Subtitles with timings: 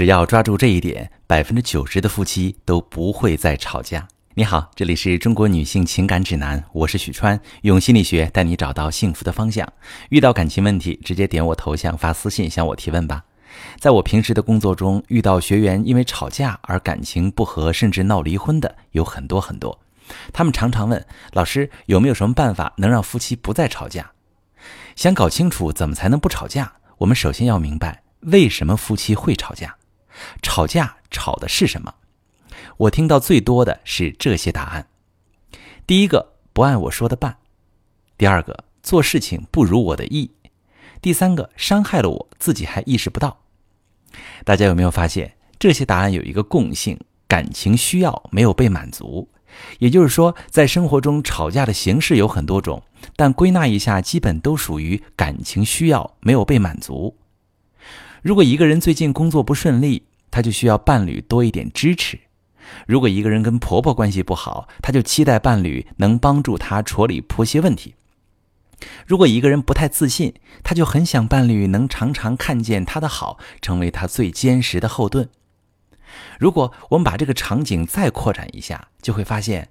[0.00, 4.08] 只要抓住这一点，百分之九十的夫妻都不会再吵架。
[4.32, 9.70] 你好，这里是中国女性情感指南，我是许川，用心理学带你找到幸福的方向。
[10.08, 13.22] 遇到感情问题，直接点我头像发私信向我提问吧。
[13.78, 19.78] 在我平时的工作中，遇到学员因为吵架而感情不和，甚至闹离婚的有很多很多。
[20.32, 24.12] 他们常常问老师有没有什么办法能让夫妻不再吵架？
[24.96, 29.76] 想搞清楚怎么才能不吵架，我们首先要明白为什么夫妻会吵架。
[30.42, 31.94] 吵架吵的是什么？
[32.76, 34.88] 我听到最多的是这些答案：
[35.86, 37.34] 第一个，不按我说的办；
[38.16, 40.30] 第二个，做事情不如我的意；
[41.02, 43.40] 第三个，伤害了我自己还意识不到。
[44.44, 49.28] 大家有没有发现，这些答案有一个共性：感情需要没有被满足。
[49.80, 52.82] 也就是说，在生活中吵架的形式有很多种，
[53.16, 57.16] 但归纳一下，基本都属于感情需要没有被满足。
[58.22, 62.18] 如果一个人最近工作不顺利，她就需要伴侣多一点支持；
[62.86, 67.94] 如果一个人跟婆婆关系不好，她就期待伴侣能帮助她处理婆媳问题；
[69.06, 75.28] 如果一个人不太自信，他就很想伴侣能常常看见他的好，成为他最坚实的后盾。
[76.38, 79.68] 如果我们把这个场景再扩展一下，就会发现，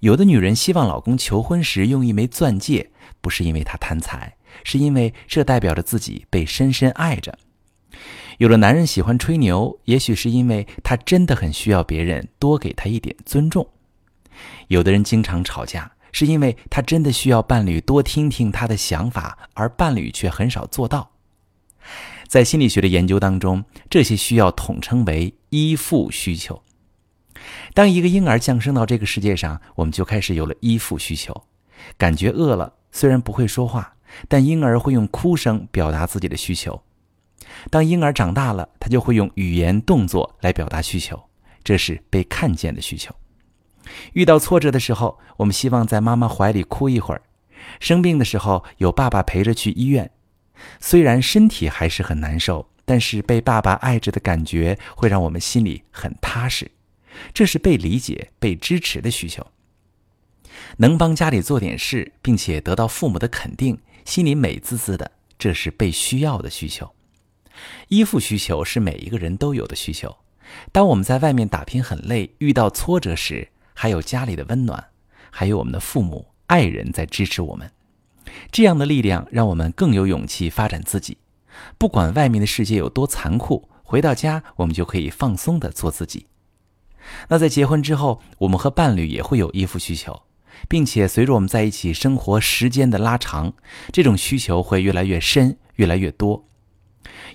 [0.00, 7.38] 有的女人希望老公求婚时用一枚钻戒，不是因为她贪财，是因为这代表着自己被深深爱着。
[8.38, 13.66] 有的男人喜欢吹牛，也许是因为他真的很需要别人多给他一点尊重。
[14.68, 21.10] 有的人经常吵架，是因为他真的需要伴侣多听听他的想法，而伴侣却很少做到。
[22.26, 26.62] 在心理学的研究当中，这些需要统称为依附需求。
[27.74, 31.44] 当一个婴儿降生到这个世界上，我们就开始有了依附需求，
[31.98, 33.96] 感觉饿了，虽然不会说话，
[34.28, 36.82] 但婴儿会用哭声表达自己的需求。
[37.70, 41.22] 当婴儿长大了，他就会用语言、动作来表达需求，
[41.62, 43.14] 这是被看见的需求。
[44.12, 47.20] 遇到挫折的时候，我们希望在妈妈怀里哭一会儿；
[47.80, 50.10] 生病的时候，有爸爸陪着去医院。
[50.78, 56.70] 虽然身体还是很难受，但是被爸爸爱着的感觉会让我们心里很踏实。
[57.34, 59.46] 这是被理解、被支持的需求。
[60.78, 66.90] 能帮家里做点事，并且得到父母的肯定，心里美滋滋的，这是被需要的需求。
[67.88, 70.16] 依附需求是每一个人都有的需求。
[70.70, 74.84] 当我们在外面打拼很累、遇到挫折时，还有家里的温暖，
[75.30, 77.70] 还有我们的父母、爱人在支持我们。
[78.50, 81.18] 这样的力量让我们更有勇气发展自己。
[81.78, 86.26] 不管外面的世界有多残酷，回到家我们就可以放松的做自己。
[87.28, 90.22] 那在结婚之后，我们和伴侣也会有依附需求，
[90.68, 93.52] 并且随着我们在一起生活时间的拉长，
[93.92, 96.48] 这种需求会越来越深、越来越多。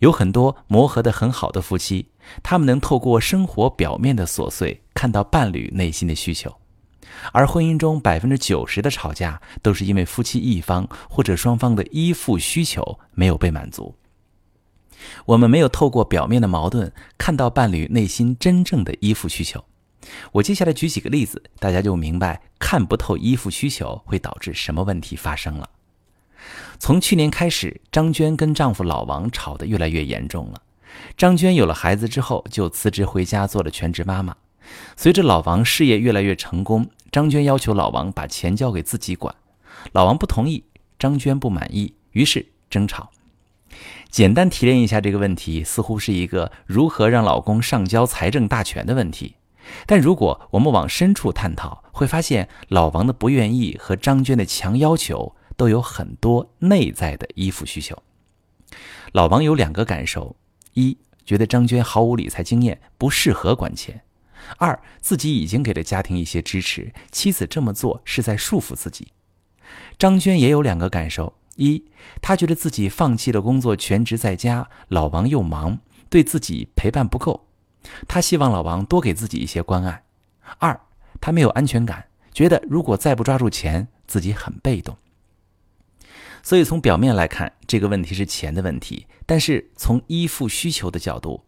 [0.00, 2.08] 有很多磨合的很好的夫妻，
[2.42, 6.54] 他们能透过生活表面的琐碎，看到伴侣内心的需求。
[7.32, 13.94] 而婚姻中百分之九十的吵架，都是因为夫妻一方或者双方的依附需求没有被满足。
[15.26, 19.64] 我们没有透过表面的矛盾，看到伴侣内心真正的依附需求。
[20.32, 25.68] 我接下来举几个例子，大家就明白看不透依附需求会导致什么问题发生了。
[26.78, 30.60] 从去年开始，张娟跟丈夫老王吵得越来越严重了。
[31.16, 34.36] 张娟有了孩子之后，就辞职回家做了全职妈妈。
[34.96, 39.34] 随着老王事业越来越成功，张娟要求老王把钱交给自己管，
[39.92, 40.64] 老王不同意，
[40.98, 43.10] 张娟不满意，于是争吵。
[44.08, 49.34] 简单提炼一下这个问题，似乎是一个如何让老公上交财政大权的问题。
[49.86, 58.02] 但如果我们往深处探讨，会发现老王的不愿意和张娟的强要求都有很多内在的依附需求。
[59.12, 60.36] 老王有两个感受：
[60.72, 64.02] 一，觉得张娟毫无理财经验，不适合管钱。
[64.58, 69.08] 二，自己已经给了家庭一些支持，妻子这么做是在束缚自己。
[69.96, 71.82] 张娟也有两个感受：一，
[72.20, 75.78] 她觉得自己放弃了工作，全职在家，老王又忙，
[76.10, 77.46] 对自己陪伴不够，
[78.06, 80.02] 她希望老王多给自己一些关爱；
[80.58, 80.78] 二，
[81.20, 84.96] 她没有安全感，觉得如果再不抓住钱，自己很被动。
[86.44, 91.42] 所以从表面来看，这个问题是钱的问题，但是从依附需求的角度。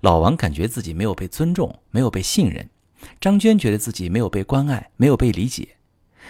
[0.00, 2.64] 老王感觉自己没有被尊重，没有被信任；
[3.20, 5.76] 张娟觉得自己没有被关爱，没有被理解。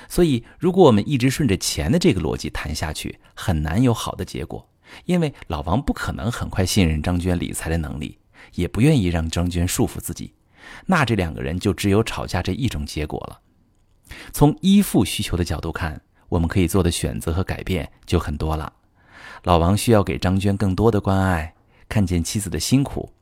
[0.08, 4.68] 所以，如果我们一直顺着钱的这个逻辑谈下去，很难有好的结果。
[5.04, 8.18] 因为老王不可能很快信任张娟理财的能力，
[8.54, 10.34] 也不愿意让张娟束缚自己。
[10.86, 13.40] 那这两个人就只有吵架这一种结果了。
[14.32, 18.72] 从依附需求的角度看，我们可以做的选择和改变就很多了。
[19.44, 21.54] 老王需要给张娟更多的关爱，
[21.88, 23.12] 看见妻子的辛苦。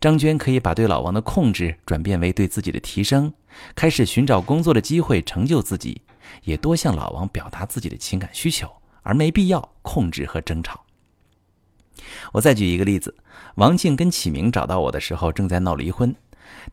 [0.00, 3.32] 张娟可以把对老王的控制转变为对自己的提升，
[3.74, 6.02] 开始寻找工作的机会，成就自己，
[6.44, 8.70] 也多向老王表达自己的情感需求，
[9.02, 10.84] 而没必要控制和争吵。
[12.32, 13.14] 我再举一个例子，
[13.54, 16.14] 王静跟启明找到我的时候，正在闹离婚。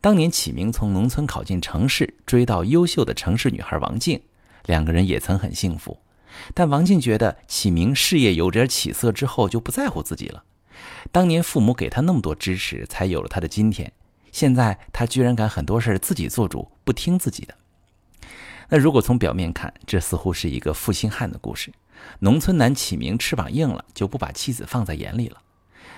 [0.02, 4.20] 当年启明从农村考进城市，追到优秀的城市女孩王静，
[4.66, 5.98] 两个人也曾很幸福。
[6.54, 10.44] 但王静觉得启明事业有点起色之后，就不在乎自己了。
[11.12, 13.92] 当年父母给他那么多支持，才有了他的今天。
[14.32, 17.54] 现在他居然敢很多事自己做主，不听自己的。
[18.68, 21.72] 那如果从表面看，这似乎是一个负心汉的故事。
[22.20, 25.38] 农村男启明翅膀硬了，就不把妻子放在眼里了。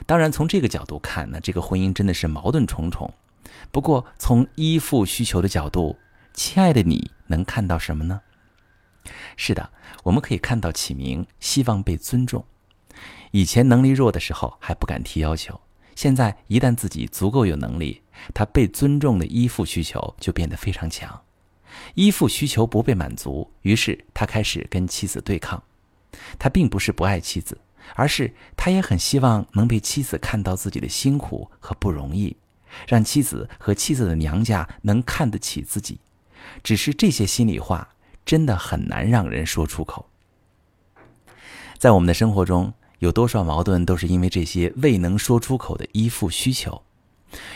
[0.07, 3.13] 当然，从这个角度看呢，这个婚姻真的是矛盾重重。
[3.71, 5.99] 不过，从依附需求的角度，
[6.33, 8.23] 亲爱的你能看到什么呢？
[9.37, 9.71] 是的，
[10.05, 12.45] 我们可以看到启明希望被尊重。
[13.31, 15.61] 以前能力弱的时候还不敢提要求，
[15.95, 18.03] 现在一旦自己足够有能力，
[18.35, 21.23] 他被尊重的依附需求就变得非常强。
[21.95, 25.63] 依附需求不被满足，于是他开始跟妻子对抗。
[26.39, 27.59] 他并不是不爱妻子，
[27.95, 32.37] 而是他也很希望能被妻子看到自己的辛苦和不容易，
[32.87, 35.99] 让妻子和妻子的娘家能看得起自己。
[36.63, 37.92] 只是这些心里话
[38.33, 40.09] 真的很难让人说出口。
[41.77, 42.73] 在我们的生活中。
[43.01, 46.81] 有多少矛盾都是因为这些未能说出口的依附需求？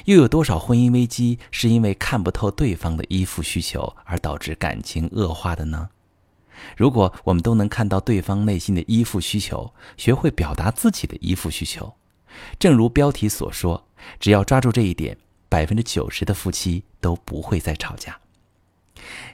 [0.07, 5.89] 又有多少婚姻危机是因为看不透对方的依附需求而导致感情恶化的呢？
[6.77, 11.95] 如果我们都能看到对方内心的依附需求，学会表达自己的依附需求，
[12.59, 13.87] 正如标题所说，
[14.19, 15.17] 只要抓住这一点，
[15.49, 18.19] 百分之九十的夫妻都不会再吵架。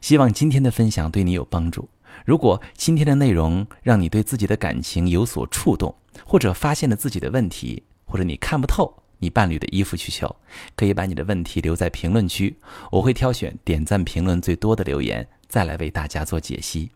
[0.01, 1.89] 希望今天的分享对你有帮助。
[2.25, 10.37] 如果今天的内容让你对自己的感情有所触动，或者发现了自己的问题，或者你看不透你伴侣的依附需求，
[10.77, 12.57] 可以把你的问题留在评论区，
[12.91, 16.91] 我会挑选点赞评论最多的留言，再来为大家做解析。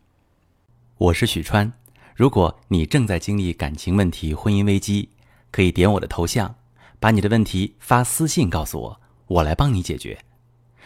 [0.98, 1.72] 我是许川，
[2.14, 5.08] 如果你正在经历感情问题、婚姻危机，
[5.50, 6.54] 可以点我的头像，
[7.00, 10.18] 把你的问题发私信告诉我，我来帮你解决。